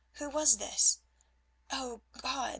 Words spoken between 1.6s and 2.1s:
Oh,